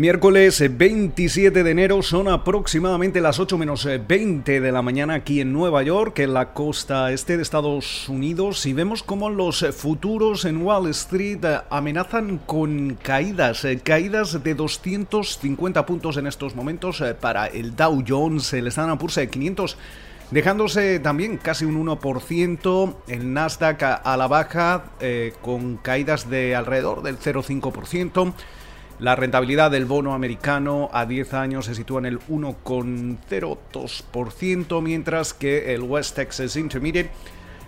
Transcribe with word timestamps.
Miércoles 0.00 0.64
27 0.78 1.62
de 1.62 1.70
enero 1.70 2.00
son 2.00 2.28
aproximadamente 2.28 3.20
las 3.20 3.38
8 3.38 3.58
menos 3.58 3.84
20 3.84 4.62
de 4.62 4.72
la 4.72 4.80
mañana 4.80 5.12
aquí 5.12 5.42
en 5.42 5.52
Nueva 5.52 5.82
York, 5.82 6.20
en 6.20 6.32
la 6.32 6.54
costa 6.54 7.12
este 7.12 7.36
de 7.36 7.42
Estados 7.42 8.08
Unidos, 8.08 8.64
y 8.64 8.72
vemos 8.72 9.02
cómo 9.02 9.28
los 9.28 9.62
futuros 9.76 10.46
en 10.46 10.62
Wall 10.62 10.88
Street 10.88 11.44
amenazan 11.68 12.38
con 12.38 12.94
caídas, 13.02 13.66
caídas 13.84 14.42
de 14.42 14.54
250 14.54 15.84
puntos 15.84 16.16
en 16.16 16.26
estos 16.26 16.56
momentos 16.56 17.04
para 17.20 17.48
el 17.48 17.76
Dow 17.76 18.02
Jones, 18.08 18.54
el 18.54 18.68
Standard 18.68 18.98
Poor's 18.98 19.20
500 19.30 19.76
dejándose 20.30 20.98
también 21.00 21.36
casi 21.36 21.66
un 21.66 21.84
1%, 21.86 22.94
el 23.08 23.34
Nasdaq 23.34 23.82
a, 23.82 24.16
la 24.16 24.28
baja 24.28 24.84
eh, 25.00 25.34
con 25.42 25.76
caídas 25.76 26.30
de 26.30 26.56
alrededor 26.56 27.02
del 27.02 27.18
0,5%. 27.18 28.32
La 29.00 29.16
rentabilidad 29.16 29.70
del 29.70 29.86
bono 29.86 30.12
americano 30.12 30.90
a 30.92 31.06
10 31.06 31.32
años 31.32 31.64
se 31.64 31.74
sitúa 31.74 32.00
en 32.00 32.06
el 32.06 32.20
1,02%, 32.20 34.82
mientras 34.82 35.32
que 35.32 35.72
el 35.72 35.80
West 35.80 36.16
Texas 36.16 36.56
Intermediate 36.56 37.10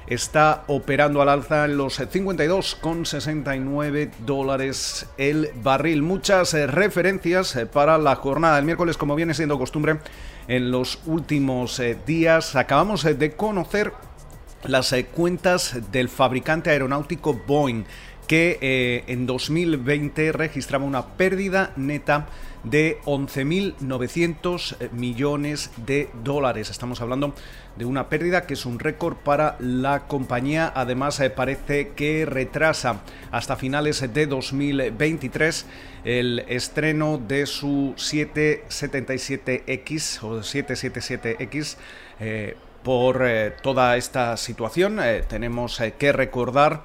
está 0.07 0.65
operando 0.67 1.23
al 1.23 1.31
alza 1.31 1.65
en 1.65 1.79
los 1.79 1.99
52,69 2.01 4.11
dólares 4.27 5.07
el 5.17 5.49
barril. 5.63 6.03
Muchas 6.03 6.53
eh, 6.53 6.67
referencias 6.67 7.57
eh, 7.57 7.65
para 7.65 7.97
la 7.97 8.17
jornada 8.17 8.57
del 8.57 8.67
miércoles, 8.67 8.99
como 8.99 9.15
viene 9.15 9.33
siendo 9.33 9.59
costumbre 9.59 10.01
en 10.49 10.71
los 10.71 10.99
últimos 11.07 11.81
eh, 11.81 11.97
días. 12.07 12.57
Acabamos 12.57 13.05
de 13.05 13.33
conocer 13.33 13.95
las 14.65 14.95
cuentas 15.15 15.79
del 15.91 16.11
fabricante 16.11 16.69
aeronáutico 16.69 17.41
Boeing 17.47 17.85
que 18.27 18.59
eh, 18.61 19.05
en 19.09 19.27
2020 19.27 20.33
registraba 20.33 20.85
una 20.85 21.17
pérdida 21.17 21.73
neta 21.77 22.27
de 22.65 22.99
11.900 23.05 24.77
eh, 24.79 24.89
millones 24.93 25.71
de 25.85 26.09
dólares. 26.23 26.71
Estamos 26.71 27.01
hablando 27.01 27.35
de 27.77 27.85
una 27.85 28.09
pérdida 28.09 28.47
que 28.47 28.55
es 28.55 28.65
un 28.65 28.79
récord 28.79 29.17
para 29.17 29.57
la 29.59 30.07
compañía. 30.07 30.73
Además, 30.75 31.19
eh, 31.21 31.31
parece 31.31 31.89
que 31.91 32.25
retrasa 32.25 33.03
hasta 33.33 33.57
finales 33.57 34.01
de 34.13 34.27
2023 34.27 35.67
el 36.05 36.45
estreno 36.49 37.19
de 37.19 37.47
su 37.47 37.95
777X 37.97 40.23
o 40.23 40.39
777X. 40.41 41.77
por 42.83 43.25
toda 43.63 43.97
esta 43.97 44.37
situación 44.37 45.01
tenemos 45.29 45.81
que 45.99 46.13
recordar 46.13 46.83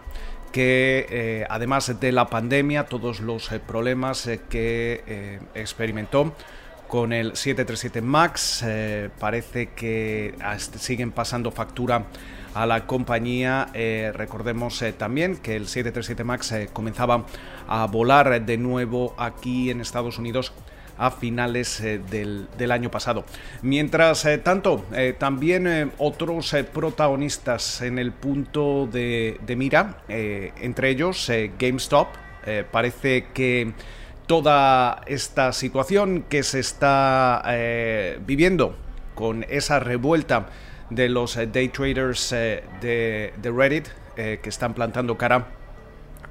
que 0.58 1.06
eh, 1.12 1.46
además 1.52 2.00
de 2.00 2.12
la 2.12 2.32
pandemia, 2.32 2.86
todos 2.88 3.20
los 3.20 3.52
eh, 3.52 3.60
problemas 3.60 4.26
eh, 4.26 4.42
que 4.50 5.38
experimentó 5.54 6.34
con 6.88 7.14
el 7.14 7.36
737 7.36 8.02
MAX, 8.02 8.66
parece 9.20 9.68
que 9.76 10.34
siguen 10.80 11.12
pasando 11.12 11.52
factura 11.52 12.06
a 12.56 12.66
la 12.66 12.88
compañía. 12.88 13.68
recordemos 14.14 14.84
también 14.98 15.38
que 15.38 15.58
el 15.58 15.68
737 15.68 16.24
MAX 16.24 16.54
comenzaba 16.74 17.26
a 17.68 17.86
volar 17.86 18.44
de 18.44 18.58
nuevo 18.58 19.14
aquí 19.20 19.70
en 19.70 19.82
Estados 19.82 20.18
Unidos 20.18 20.54
a 20.98 21.12
finales 21.12 21.80
eh, 21.82 22.00
del, 22.10 22.72
año 22.72 22.92
pasado. 22.92 23.26
Mientras 23.62 24.26
eh, 24.26 24.38
tanto, 24.38 24.86
eh, 24.94 25.16
también 25.18 25.92
otros 25.98 26.56
protagonistas 26.74 27.82
en 27.82 28.00
el 28.00 28.12
punto 28.12 28.88
de, 28.92 29.40
mira, 29.58 29.98
entre 30.08 30.90
ellos 30.90 31.32
GameStop, 31.60 32.08
parece 32.72 33.28
que 33.34 33.74
toda 34.26 35.02
esta 35.06 35.52
situación 35.54 36.26
que 36.30 36.44
se 36.44 36.60
está 36.60 37.44
viviendo 38.26 38.78
con 39.16 39.46
esa 39.50 39.80
revuelta 39.80 40.48
de 40.90 41.10
los 41.10 41.36
day 41.52 41.70
traders 41.70 42.30
de, 42.32 43.34
de, 43.42 43.52
Reddit 43.52 43.88
que 44.16 44.50
están 44.50 44.74
plantando 44.74 45.18
cara 45.18 45.57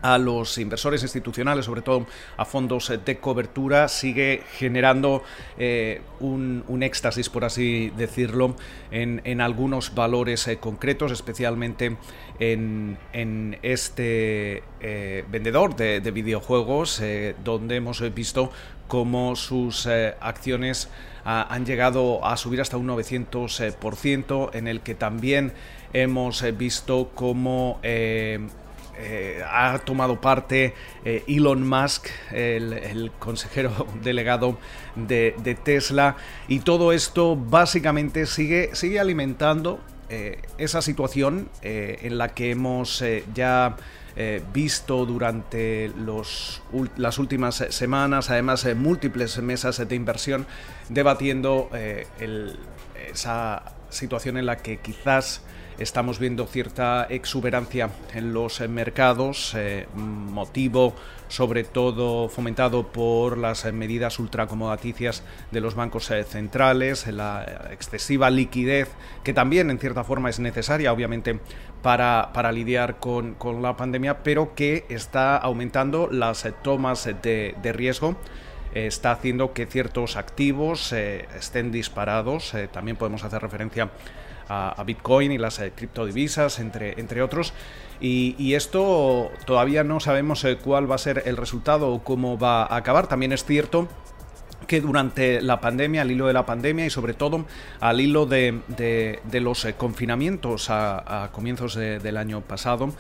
a 0.03 0.19
los 0.19 0.59
inversores 0.59 1.03
institucionales, 1.03 1.65
sobre 1.65 1.83
todo 1.83 2.07
a 2.37 2.45
fondos 2.45 2.93
de 3.05 3.19
cobertura, 3.19 3.89
sigue 3.89 4.43
generando 4.53 5.23
eh, 5.59 6.03
un, 6.21 6.65
éxtasis, 6.83 7.29
por 7.29 7.45
así 7.45 7.91
decirlo, 7.97 8.57
en, 8.91 9.41
algunos 9.41 9.95
valores 9.95 10.47
eh, 10.49 10.59
concretos, 10.59 11.13
especialmente 11.13 11.97
en, 12.39 13.59
este 13.63 14.63
eh, 14.81 15.25
vendedor 15.31 15.77
de, 15.77 16.01
videojuegos, 16.11 17.03
donde 17.45 17.77
hemos 17.77 18.15
visto 18.15 18.51
cómo 18.89 19.35
sus 19.35 19.87
acciones 19.87 20.89
han 21.25 21.67
llegado 21.67 22.25
a 22.25 22.37
subir 22.37 22.61
hasta 22.61 22.77
un 22.77 22.87
900%, 22.87 24.51
en 24.55 24.69
el 24.69 24.81
que 24.81 24.95
también 24.95 25.53
hemos 25.93 26.45
visto 26.57 27.11
cómo 27.15 27.81
eh, 28.99 29.43
ha 29.47 29.79
tomado 29.81 30.21
parte 30.21 30.75
eh, 31.05 31.23
Elon 31.29 31.69
Musk, 31.69 32.07
el, 32.33 33.13
consejero 33.19 33.87
delegado 34.03 34.59
de, 34.95 35.59
Tesla, 35.63 36.17
y 36.49 36.61
todo 36.61 36.93
esto 36.93 37.37
básicamente 37.37 38.27
sigue, 38.27 38.71
sigue 38.75 38.99
alimentando 38.99 39.81
eh, 40.09 40.41
esa 40.57 40.81
situación 40.81 41.49
en 41.63 42.17
la 42.17 42.29
que 42.29 42.53
hemos 42.53 43.05
ya 43.35 43.77
visto 44.55 45.05
durante 45.05 45.93
las 46.97 47.19
últimas 47.19 47.57
semanas, 47.69 48.31
además 48.31 48.67
múltiples 48.75 49.37
mesas 49.43 49.87
de 49.87 49.95
inversión, 49.95 50.47
debatiendo 50.89 51.69
esa 53.17 53.63
situación 53.89 54.37
en 54.37 54.47
la 54.47 54.59
que 54.59 54.79
quizás 54.79 55.43
estamos 55.79 56.19
viendo 56.19 56.47
cierta 56.47 57.07
exuberancia 57.09 57.91
en 58.15 58.33
los 58.33 58.61
mercados, 58.69 59.55
eh, 59.57 59.87
motivo 59.95 60.95
sobre 61.29 61.65
todo 61.65 62.29
fomentado 62.29 62.87
por 62.87 63.37
las 63.37 63.71
medidas 63.73 64.19
ultracomodaticias 64.19 65.23
de 65.51 65.61
los 65.61 65.75
bancos 65.75 66.11
eh, 66.11 66.25
centrales, 66.25 67.07
la 67.09 67.69
excesiva 67.73 68.31
liquidez 68.31 68.89
que 69.25 69.33
también 69.33 69.71
en 69.71 69.79
cierta 69.79 70.05
forma 70.05 70.31
es 70.31 70.39
necesaria 70.39 70.93
obviamente 70.93 71.41
para, 71.83 72.31
para 72.33 72.53
lidiar 72.53 72.99
con, 72.99 73.35
con, 73.35 73.63
la 73.63 73.77
pandemia, 73.77 74.23
pero 74.23 74.55
que 74.55 74.85
está 74.89 75.37
aumentando 75.37 76.09
las 76.11 76.47
tomas 76.63 77.05
de, 77.05 77.55
de 77.61 77.73
riesgo 77.73 78.17
está 78.75 79.13
haciendo 79.13 79.53
que 79.53 79.67
ciertos 79.67 80.17
activos 80.17 80.93
eh, 80.93 81.27
estén 81.37 81.73
disparados. 81.73 82.55
también 82.73 82.97
podemos 82.97 83.25
hacer 83.25 83.43
referencia 83.43 83.91
a, 84.49 84.83
Bitcoin 84.85 85.33
y 85.33 85.39
las 85.39 85.59
eh, 85.59 85.73
criptodivisas, 85.75 86.59
entre, 86.59 86.99
entre 87.01 87.23
otros. 87.23 87.53
Y, 88.01 88.55
esto 88.55 89.31
todavía 89.47 89.83
no 89.83 90.01
sabemos 90.01 90.45
eh, 90.45 90.59
cuál 90.63 90.91
va 90.91 90.97
a 90.97 90.99
ser 90.99 91.23
el 91.27 91.37
resultado 91.37 91.91
o 91.91 92.03
cómo 92.05 92.39
va 92.39 92.63
a 92.63 92.77
acabar. 92.77 93.07
También 93.07 93.33
es 93.33 93.45
cierto 93.45 93.89
que 94.67 94.81
durante 94.81 95.41
la 95.41 95.61
pandemia, 95.61 96.03
al 96.03 96.11
hilo 96.11 96.27
de 96.27 96.33
la 96.33 96.45
pandemia 96.45 96.87
y 96.87 96.91
sobre 96.91 97.15
todo 97.15 97.47
al 97.81 98.01
hilo 98.01 98.27
de, 98.27 99.21
los 99.33 99.65
eh, 99.65 99.75
confinamientos 99.75 100.69
a, 100.71 101.31
comienzos 101.33 101.75
del 101.77 102.17
año 102.17 102.43
pasado, 102.43 102.93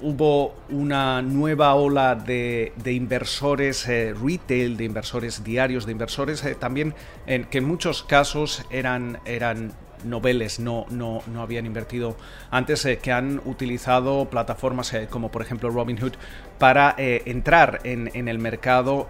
hubo 0.00 0.54
una 0.70 1.22
nueva 1.22 1.74
ola 1.74 2.14
de, 2.14 2.72
inversores 2.84 3.86
retail, 3.86 4.76
de 4.76 4.84
inversores 4.84 5.44
diarios, 5.44 5.86
de 5.86 5.92
inversores 5.92 6.44
también 6.58 6.94
en, 7.26 7.44
que 7.44 7.58
en 7.58 7.64
muchos 7.64 8.02
casos 8.02 8.64
eran, 8.70 9.20
eran 9.24 9.72
noveles 10.04 10.60
no, 10.60 10.86
no, 10.90 11.22
no 11.26 11.42
habían 11.42 11.66
invertido 11.66 12.16
antes, 12.50 12.84
eh, 12.84 12.98
que 12.98 13.12
han 13.12 13.40
utilizado 13.44 14.28
plataformas 14.30 14.92
eh, 14.94 15.08
como 15.10 15.30
por 15.30 15.42
ejemplo 15.42 15.70
Robinhood 15.70 16.12
para 16.58 16.94
eh, 16.98 17.22
entrar 17.26 17.80
en, 17.84 18.28
el 18.28 18.38
mercado 18.38 19.08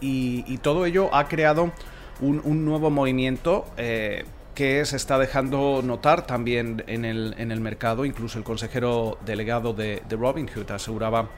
y, 0.00 0.58
todo 0.58 0.86
ello 0.86 1.14
ha 1.14 1.28
creado 1.28 1.72
un, 2.20 2.64
nuevo 2.64 2.90
movimiento 2.90 3.66
que 4.54 4.84
se 4.84 4.96
está 4.96 5.18
dejando 5.18 5.80
notar 5.82 6.26
también 6.26 6.84
en 6.86 7.04
el, 7.04 7.34
en 7.38 7.52
el 7.52 7.60
mercado. 7.60 8.04
Incluso 8.04 8.38
el 8.38 8.44
consejero 8.44 9.18
delegado 9.24 9.72
de, 9.72 10.02
de 10.08 10.16
Robinhood 10.16 10.70
aseguraba 10.70 11.30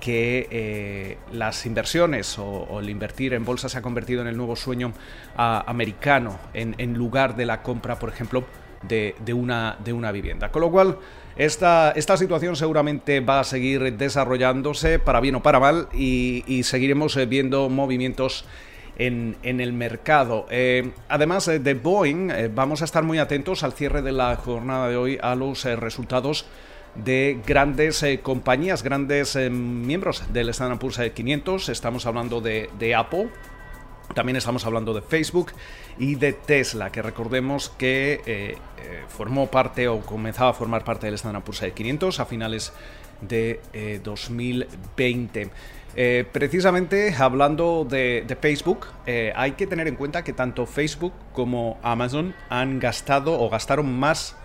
que 0.00 0.48
eh, 0.50 1.18
las 1.32 1.66
inversiones 1.66 2.38
o, 2.38 2.80
el 2.80 2.88
invertir 2.88 3.34
en 3.34 3.44
bolsa 3.44 3.68
se 3.68 3.78
ha 3.78 3.82
convertido 3.82 4.22
en 4.22 4.28
el 4.28 4.36
nuevo 4.36 4.56
sueño 4.56 4.92
americano 5.36 6.38
en, 6.54 6.94
lugar 6.94 7.36
de 7.36 7.46
la 7.46 7.62
compra, 7.62 7.98
por 7.98 8.08
ejemplo, 8.08 8.44
de, 8.82 9.14
una, 9.32 9.76
de 9.84 9.92
una 9.92 10.10
vivienda. 10.10 10.50
Con 10.50 10.62
lo 10.62 10.70
cual, 10.70 10.98
esta, 11.36 11.92
esta, 11.92 12.16
situación 12.16 12.56
seguramente 12.56 13.20
va 13.20 13.40
a 13.40 13.44
seguir 13.44 13.96
desarrollándose 13.96 14.98
para 14.98 15.20
bien 15.20 15.36
o 15.36 15.42
para 15.42 15.60
mal 15.60 15.88
y, 15.92 16.62
seguiremos 16.64 17.16
eh, 17.16 17.26
viendo 17.26 17.68
movimientos 17.68 18.46
en, 18.96 19.36
el 19.42 19.72
mercado. 19.72 20.46
Eh, 20.50 20.92
además 21.08 21.46
de 21.46 21.74
Boeing, 21.74 22.54
vamos 22.54 22.82
a 22.82 22.84
estar 22.84 23.02
muy 23.02 23.18
atentos 23.18 23.62
al 23.62 23.72
cierre 23.72 24.02
de 24.02 24.12
la 24.12 24.36
jornada 24.36 24.88
de 24.88 24.96
hoy 24.96 25.18
a 25.22 25.34
los 25.34 25.64
resultados 25.64 26.46
de 26.94 27.40
grandes 27.46 28.04
compañías, 28.22 28.82
grandes 28.82 29.36
miembros 29.50 30.24
del 30.32 30.48
Standard 30.50 30.78
Poor's 30.78 31.00
500. 31.14 31.68
Estamos 31.68 32.06
hablando 32.06 32.40
de, 32.40 32.94
Apple, 32.96 33.30
también 34.14 34.36
estamos 34.36 34.66
hablando 34.66 34.92
de 34.92 35.02
Facebook 35.02 35.52
y 35.98 36.16
de 36.16 36.32
Tesla, 36.32 36.90
que 36.90 37.02
recordemos 37.02 37.70
que 37.70 38.20
eh, 38.26 38.56
eh, 38.78 39.04
formó 39.08 39.50
parte 39.50 39.88
o 39.88 40.00
comenzaba 40.00 40.50
a 40.50 40.54
formar 40.54 40.84
parte 40.84 41.06
del 41.06 41.14
Standard 41.14 41.44
Poor's 41.44 41.62
500 41.74 42.20
a 42.20 42.26
finales 42.26 42.72
de 43.20 43.60
2020. 44.02 45.50
Eh, 45.96 46.24
precisamente 46.30 47.14
hablando 47.18 47.86
de, 47.88 48.24
de 48.26 48.36
Facebook, 48.36 48.86
hay 49.34 49.52
que 49.52 49.66
tener 49.66 49.88
en 49.88 49.96
cuenta 49.96 50.22
que 50.22 50.32
tanto 50.32 50.66
Facebook 50.66 51.12
como 51.32 51.78
Amazon 51.82 52.34
han 52.48 52.78
gastado 52.78 53.40
o 53.40 53.50
gastaron 53.50 53.92
más 53.98 54.36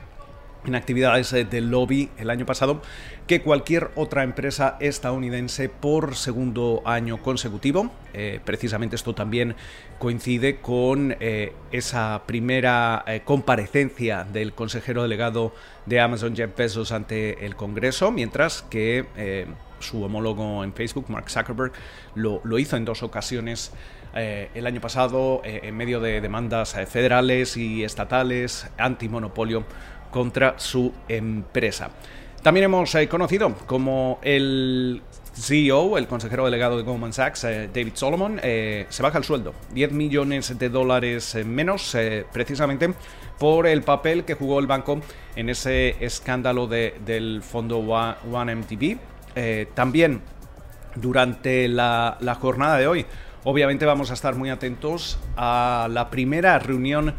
en 0.68 0.76
actividades 0.76 1.32
de 1.32 1.62
lobby 1.62 2.10
el 2.18 2.30
año 2.30 2.46
pasado 2.46 2.82
que 3.28 3.42
cualquier 3.42 3.90
otra 3.96 4.24
empresa 4.24 4.78
estadounidense 4.80 5.68
por 5.70 6.16
segundo 6.16 6.82
año 6.86 7.22
consecutivo. 7.24 7.92
Eh, 8.14 8.40
precisamente 8.46 8.96
esto 8.96 9.16
también 9.16 9.56
coincide 9.98 10.58
con 10.58 11.16
eh, 11.20 11.54
esa 11.72 12.24
primera 12.28 13.04
eh, 13.08 13.22
comparecencia 13.26 14.26
del 14.32 14.54
consejero 14.54 15.02
delegado 15.02 15.54
de 15.86 16.00
Amazon 16.00 16.36
Jeff 16.36 16.56
Bezos 16.56 16.92
ante 16.92 17.46
el 17.46 17.56
Congreso, 17.56 18.12
mientras 18.12 18.62
que 18.64 19.06
su 19.80 20.04
homólogo 20.04 20.64
en 20.64 20.74
Facebook, 20.74 21.06
Mark 21.10 21.30
Zuckerberg, 21.30 21.74
lo, 22.16 22.42
lo 22.44 22.60
hizo 22.60 22.78
en 22.78 22.86
dos 22.86 23.04
ocasiones 23.04 23.72
el 24.14 24.66
año 24.66 24.80
pasado 24.80 25.42
en 25.44 25.76
medio 25.76 26.00
de 26.00 26.22
demandas 26.22 26.74
federales 26.88 27.58
y 27.58 27.84
estatales 27.84 28.68
antimonopolio 28.78 29.66
contra 30.16 30.58
su 30.58 30.94
empresa. 31.10 31.90
También 32.42 32.64
hemos 32.64 32.96
eh, 32.96 33.10
conocido 33.10 33.54
como 33.66 34.20
el 34.22 35.02
CEO, 35.34 35.98
el 35.98 36.08
consejero 36.08 36.46
delegado 36.46 36.78
de 36.78 36.84
Goldman 36.84 37.12
Sachs, 37.12 37.44
eh, 37.44 37.68
David 37.68 37.92
Solomon, 37.96 38.40
eh, 38.42 38.86
se 38.88 39.04
baja 39.04 39.18
el 39.18 39.26
sueldo. 39.26 39.54
10 39.74 39.92
millones 39.92 40.58
de 40.58 40.70
dólares 40.70 41.36
menos, 41.46 41.98
precisamente 42.32 42.94
por 43.38 43.68
el 43.68 43.82
papel 43.82 44.24
que 44.24 44.36
jugó 44.36 44.62
el 44.62 44.68
banco 44.68 45.02
en 45.36 45.50
ese 45.50 45.98
escándalo 46.00 46.66
del 46.68 47.44
fondo 47.44 47.80
OneMDB. 47.80 48.98
también 49.74 50.22
durante 50.96 51.68
la 51.68 52.38
jornada 52.40 52.78
de 52.78 52.88
hoy, 52.88 53.06
obviamente 53.44 53.86
vamos 53.86 54.12
a 54.12 54.14
estar 54.14 54.34
muy 54.36 54.50
atentos 54.50 55.20
a 55.36 55.90
la 55.92 56.10
primera 56.10 56.58
reunión 56.58 57.14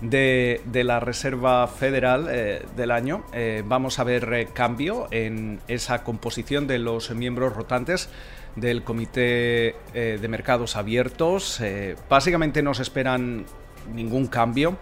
de, 0.00 0.82
la 0.84 1.00
Reserva 1.00 1.66
Federal 1.66 2.28
eh, 2.30 2.62
del 2.76 2.90
año. 2.90 3.24
Eh, 3.32 3.62
vamos 3.66 3.98
a 3.98 4.04
ver 4.04 4.32
eh, 4.32 4.48
cambio 4.52 5.08
en 5.10 5.60
esa 5.68 6.02
composición 6.04 6.66
de 6.66 6.78
los 6.78 7.10
miembros 7.10 7.54
rotantes 7.54 8.08
del 8.56 8.82
Comité 8.82 9.76
de 9.94 10.28
Mercados 10.28 10.74
Abiertos. 10.74 11.62
básicamente 12.08 12.62
no 12.62 12.74
se 12.74 12.82
esperan 12.82 13.46
ningún 13.94 14.26
cambio. 14.26 14.76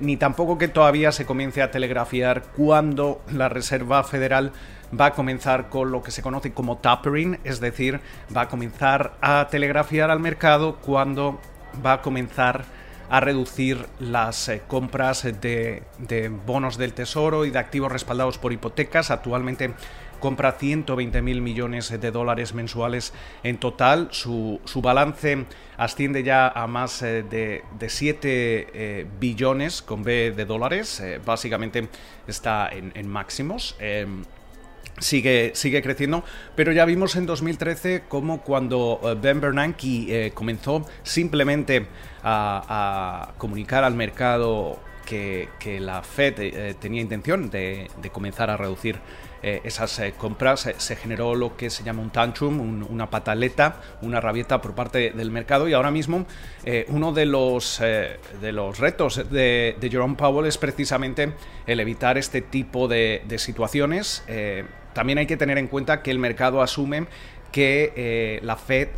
ni 0.00 0.16
tampoco 0.16 0.56
que 0.56 0.68
todavía 0.68 1.12
se 1.12 1.26
comience 1.26 1.60
a 1.60 1.70
telegrafiar 1.70 2.44
cuándo 2.56 3.20
la 3.30 3.50
Reserva 3.50 4.02
Federal 4.02 4.52
va 4.98 5.06
a 5.06 5.10
comenzar 5.12 5.68
con 5.68 5.90
lo 5.90 6.02
que 6.02 6.10
se 6.10 6.22
conoce 6.22 6.54
como 6.54 6.78
tapering, 6.78 7.38
es 7.44 7.60
decir, 7.60 8.00
va 8.34 8.42
a 8.42 8.48
comenzar 8.48 9.18
a 9.20 9.46
telegrafiar 9.50 10.10
al 10.10 10.20
mercado 10.20 10.76
cuándo 10.76 11.38
va 11.84 11.94
a 11.94 12.02
comenzar 12.02 12.64
a 13.08 13.20
reducir 13.20 13.86
las 13.98 14.48
eh, 14.48 14.62
compras 14.66 15.22
de, 15.22 15.82
bonos 16.46 16.76
del 16.76 16.92
Tesoro 16.92 17.44
y 17.44 17.50
de 17.50 17.58
activos 17.58 17.92
respaldados 17.92 18.38
por 18.38 18.52
hipotecas. 18.52 19.10
Actualmente 19.10 19.74
compra 20.20 20.52
120 20.52 21.20
mil 21.22 21.42
millones 21.42 21.90
de 22.00 22.10
dólares 22.10 22.54
mensuales 22.54 23.12
en 23.42 23.58
total. 23.58 24.08
Su, 24.10 24.60
balance 24.82 25.44
asciende 25.76 26.22
ya 26.22 26.48
a 26.48 26.66
más 26.66 27.02
eh, 27.02 27.22
de, 27.22 27.62
de 27.78 27.88
7 27.88 28.18
eh, 28.22 29.06
billones 29.20 29.82
con 29.82 30.02
B 30.02 30.32
de 30.32 30.44
dólares. 30.44 31.02
básicamente 31.24 31.88
está 32.26 32.68
en, 32.72 33.08
máximos. 33.08 33.76
Em, 33.78 34.24
sigue, 34.98 35.52
sigue 35.54 35.82
creciendo, 35.82 36.24
pero 36.54 36.72
ya 36.72 36.84
vimos 36.84 37.16
en 37.16 37.26
2013 37.26 38.04
como 38.08 38.42
cuando 38.42 39.00
Ben 39.20 39.40
Bernanke 39.40 40.32
comenzó 40.34 40.86
simplemente 41.02 41.86
a, 42.22 43.32
comunicar 43.38 43.84
al 43.84 43.94
mercado 43.94 44.78
que, 45.06 45.48
la 45.80 46.02
Fed 46.02 46.34
eh, 46.38 46.74
tenía 46.78 47.00
intención 47.00 47.50
de, 47.50 47.88
comenzar 48.12 48.50
a 48.50 48.56
reducir 48.56 48.98
eh, 49.42 49.60
esas 49.64 49.98
eh, 49.98 50.14
compras, 50.16 50.68
se 50.76 50.96
generó 50.96 51.34
lo 51.34 51.56
que 51.56 51.70
se 51.70 51.84
llama 51.84 52.02
un 52.02 52.10
tantrum, 52.10 52.86
una 52.90 53.10
pataleta, 53.10 53.80
una 54.02 54.20
rabieta 54.20 54.60
por 54.60 54.74
parte 54.74 55.10
del 55.10 55.30
mercado 55.30 55.68
y 55.68 55.72
ahora 55.72 55.90
mismo 55.90 56.26
uno 56.88 57.12
de 57.12 57.26
los, 57.26 57.80
de 57.80 58.52
los 58.52 58.78
retos 58.78 59.30
de, 59.30 59.76
Jerome 59.80 60.16
Powell 60.16 60.46
es 60.46 60.58
precisamente 60.58 61.32
el 61.66 61.80
evitar 61.80 62.18
este 62.18 62.42
tipo 62.42 62.88
de 62.88 63.22
situaciones. 63.38 64.24
también 64.92 65.18
hay 65.18 65.26
que 65.26 65.36
tener 65.36 65.58
en 65.58 65.68
cuenta 65.68 66.02
que 66.02 66.10
el 66.10 66.18
mercado 66.18 66.62
asume 66.62 67.06
que 67.52 68.40
la 68.42 68.56
Fed 68.56 68.88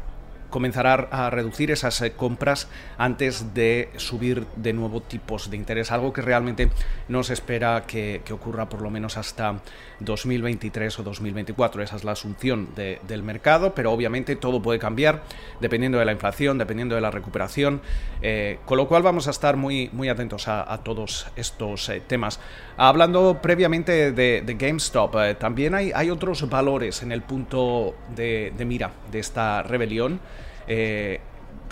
comenzará 0.51 1.09
a 1.11 1.31
reducir 1.31 1.71
esas 1.71 2.01
eh, 2.01 2.13
compras 2.13 2.69
antes 2.97 3.55
de 3.55 3.91
subir 3.97 4.47
de 4.57 4.73
nuevo 4.73 5.01
tipos 5.01 5.51
de 5.51 5.57
interés, 5.57 5.93
algo 5.93 6.13
que 6.13 6.23
realmente 6.23 6.71
no 7.09 7.23
se 7.23 7.35
espera 7.35 7.85
que, 7.87 8.23
ocurra 8.31 8.69
por 8.69 8.83
lo 8.83 8.91
menos 8.91 9.17
hasta 9.17 9.61
2023 10.01 10.99
o 10.99 11.03
2024. 11.03 11.83
Esa 11.83 11.97
es 11.97 12.05
la 12.05 12.13
asunción 12.13 12.69
del 12.75 13.23
mercado, 13.23 13.75
pero 13.75 13.93
obviamente 13.93 14.37
todo 14.37 14.63
puede 14.63 14.79
cambiar 14.79 15.23
dependiendo 15.61 15.99
de 15.99 16.05
la 16.05 16.13
inflación, 16.13 16.59
dependiendo 16.59 16.95
de 16.95 17.01
la 17.01 17.11
recuperación, 17.11 17.81
eh, 18.23 18.59
con 18.65 18.77
lo 18.77 18.87
cual 18.87 19.03
vamos 19.03 19.27
a 19.29 19.31
estar 19.31 19.57
muy, 19.57 19.91
muy 19.93 20.09
atentos 20.09 20.49
a, 20.49 20.79
todos 20.85 21.27
estos 21.37 21.89
eh, 21.89 22.03
temas. 22.07 22.39
Hablando 22.79 23.41
previamente 23.43 24.13
de, 24.13 24.57
GameStop, 24.59 25.37
también 25.39 25.75
hay, 25.75 25.91
hay, 25.95 26.11
otros 26.11 26.49
valores 26.49 27.03
en 27.03 27.13
el 27.13 27.23
punto 27.23 27.95
de 28.15 28.53
mira 28.65 28.93
de 29.11 29.19
esta 29.19 29.63
rebelión. 29.63 30.21
Eh, 30.69 31.21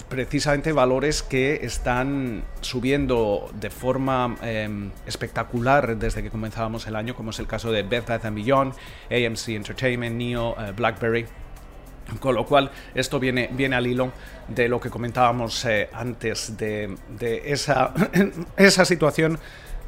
precisamente 0.08 0.72
valores 0.72 1.22
que 1.22 1.60
están 1.62 2.44
subiendo 2.60 3.50
de 3.54 3.70
forma 3.70 4.36
em, 4.42 4.90
espectacular 5.06 5.96
desde 5.96 6.22
que 6.22 6.30
comenzábamos 6.30 6.86
el 6.86 6.96
año, 6.96 7.14
como 7.14 7.30
es 7.30 7.38
el 7.38 7.46
caso 7.46 7.72
de 7.72 7.82
Beth 7.82 8.06
Bath 8.06 8.32
Beyond, 8.32 8.74
AMC 9.10 9.48
Entertainment, 9.48 10.16
NEO, 10.16 10.56
eh, 10.58 10.72
BlackBerry. 10.76 11.26
Con 12.20 12.36
lo 12.36 12.46
cual, 12.46 12.70
esto 12.94 13.18
viene, 13.18 13.50
viene 13.52 13.74
al 13.74 13.86
hilo 13.86 14.12
de 14.46 14.68
lo 14.68 14.78
que 14.78 14.90
comentábamos 14.90 15.64
eh, 15.64 15.90
antes 15.92 16.56
de, 16.56 16.96
esa, 17.44 17.92
esa 18.56 18.84
situación 18.84 19.40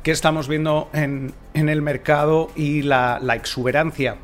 que 0.08 0.12
estamos 0.12 0.48
viendo 0.48 0.88
en, 0.94 1.34
el 1.52 1.82
mercado 1.82 2.48
y 2.56 2.80
la, 2.80 3.18
la 3.20 3.34
exuberancia 3.34 4.16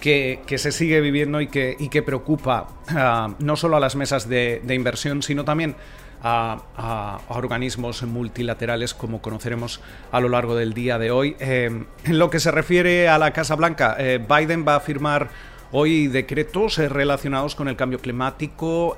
que, 0.00 0.44
se 0.58 0.70
sigue 0.70 1.00
viviendo 1.00 1.40
y 1.40 1.48
que, 1.48 1.74
y 1.76 1.88
que 1.88 2.04
preocupa 2.04 2.68
ah, 2.90 3.34
no 3.40 3.56
solo 3.56 3.76
a 3.76 3.80
las 3.80 3.96
mesas 3.96 4.28
de, 4.28 4.62
inversión, 4.68 5.24
sino 5.24 5.44
también 5.44 5.74
a, 6.22 7.18
organismos 7.30 8.04
multilaterales 8.04 8.94
como 8.94 9.20
conoceremos 9.20 9.80
a 10.12 10.20
lo 10.20 10.28
largo 10.28 10.54
del 10.54 10.72
día 10.72 11.00
de 11.00 11.10
hoy. 11.10 11.34
Eh, 11.40 11.64
en 12.04 12.18
lo 12.20 12.30
que 12.30 12.38
se 12.38 12.52
refiere 12.52 13.08
a 13.08 13.18
la 13.18 13.32
Casa 13.32 13.56
Blanca, 13.56 13.96
eh, 13.98 14.20
Biden 14.24 14.64
va 14.64 14.76
a 14.76 14.80
firmar 14.80 15.30
hoy 15.72 16.06
decretos 16.06 16.78
eh, 16.78 16.88
relacionados 16.88 17.56
con 17.56 17.66
el 17.66 17.74
cambio 17.74 17.98
climático, 17.98 18.96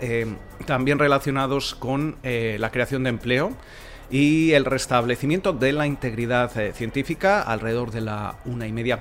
también 0.66 0.98
relacionados 0.98 1.74
con 1.74 2.16
la 2.22 2.70
creación 2.70 3.04
de 3.04 3.08
empleo 3.08 3.56
y 4.10 4.52
el 4.52 4.64
restablecimiento 4.64 5.52
de 5.52 5.72
la 5.72 5.86
integridad 5.86 6.50
científica 6.72 7.42
alrededor 7.42 7.90
de 7.90 8.00
la 8.00 8.36
una 8.44 8.66
y 8.66 8.72
media 8.72 9.00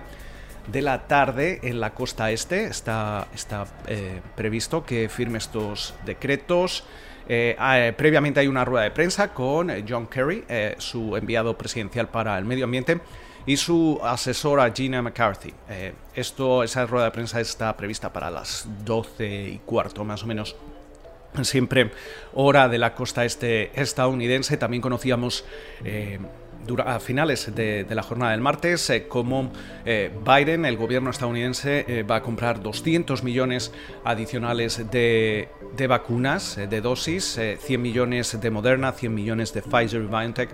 de 0.71 0.81
la 0.81 1.07
tarde 1.07 1.59
en 1.63 1.79
la 1.79 1.93
costa 1.93 2.31
este. 2.31 2.65
Está, 2.65 3.27
está 3.33 3.65
eh, 3.87 4.21
previsto 4.35 4.85
que 4.85 5.09
firme 5.09 5.37
estos 5.37 5.93
decretos. 6.05 6.83
Eh, 7.27 7.93
previamente 7.95 8.39
hay 8.39 8.47
una 8.47 8.65
rueda 8.65 8.83
de 8.83 8.91
prensa 8.91 9.33
con 9.33 9.69
eh, 9.69 9.85
John 9.87 10.07
Kerry, 10.07 10.45
su 10.77 11.15
enviado 11.15 11.57
presidencial 11.57 12.07
para 12.09 12.37
el 12.37 12.45
medio 12.45 12.65
ambiente, 12.65 12.99
y 13.45 13.57
su 13.57 13.99
asesora 14.03 14.71
Gina 14.71 15.01
McCarthy. 15.01 15.53
esto, 16.15 16.63
esa 16.63 16.85
rueda 16.85 17.05
de 17.05 17.11
prensa 17.11 17.39
está 17.39 17.75
prevista 17.75 18.11
para 18.11 18.29
las 18.29 18.67
12 18.83 19.49
y 19.49 19.57
cuarto, 19.59 20.03
más 20.03 20.23
o 20.23 20.27
menos. 20.27 20.55
Siempre 21.43 21.91
hora 22.33 22.67
de 22.67 22.77
la 22.77 22.95
costa 22.95 23.23
este 23.25 23.71
estadounidense. 23.79 24.57
También 24.57 24.81
conocíamos 24.81 25.45
a 26.77 26.99
finales 26.99 27.53
de, 27.55 27.85
la 27.89 28.03
jornada 28.03 28.31
del 28.31 28.41
martes 28.41 28.89
eh, 28.89 29.07
como 29.07 29.51
eh, 29.85 30.11
Biden, 30.23 30.65
el 30.65 30.77
gobierno 30.77 31.09
estadounidense, 31.09 31.85
eh, 31.87 32.03
va 32.03 32.17
a 32.17 32.21
comprar 32.21 32.61
200 32.61 33.23
millones 33.23 33.71
adicionales 34.03 34.89
de, 34.91 35.47
vacunas, 35.87 36.57
de 36.57 36.81
dosis, 36.81 37.39
100 37.59 37.81
millones 37.81 38.39
de 38.39 38.49
Moderna, 38.51 38.91
100 38.91 39.13
millones 39.13 39.53
de 39.53 39.61
Pfizer 39.61 40.01
y 40.01 40.07
BioNTech 40.07 40.49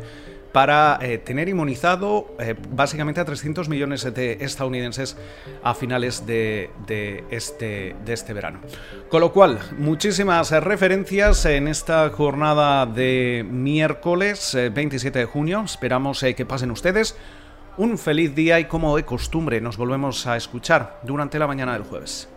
para 0.56 1.00
eh, 1.02 1.18
tener 1.18 1.50
inmunizado 1.50 2.34
eh, 2.40 2.56
básicamente 2.70 3.20
a 3.20 3.26
300 3.26 3.68
millones 3.68 4.06
de 4.14 4.38
estadounidenses 4.40 5.18
a 5.62 5.74
finales 5.74 6.24
este, 6.26 7.96
de 8.06 8.14
este 8.14 8.34
verano. 8.34 8.62
Con 9.10 9.20
lo 9.20 9.34
cual, 9.34 9.60
muchísimas 9.78 10.52
referencias 10.52 11.46
en 11.46 11.68
esta 11.68 12.10
jornada 12.10 12.86
de 12.86 13.46
miércoles 13.46 14.58
27 14.74 15.20
de 15.20 15.26
junio. 15.26 15.62
Esperamos 15.66 16.22
que 16.22 16.46
pasen 16.46 16.72
ustedes 16.72 17.18
un 17.76 17.98
feliz 17.98 18.34
día 18.34 18.58
y 18.58 18.64
como 18.64 18.96
de 18.96 19.04
costumbre 19.04 19.60
nos 19.60 19.76
volvemos 19.76 20.26
a 20.26 20.38
escuchar 20.38 21.02
durante 21.04 21.38
la 21.38 21.48
mañana 21.48 21.74
del 21.74 21.84
jueves. 21.84 22.30